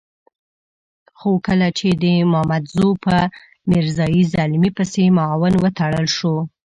خو 1.19 1.29
کله 1.47 1.67
چې 1.79 1.87
د 2.03 2.05
مامدزو 2.33 2.89
په 3.05 3.15
میرزا 3.69 4.07
زلمي 4.33 4.71
پسې 4.77 5.03
معاون 5.17 5.53
وتړل 5.59 6.07
شو. 6.17 6.35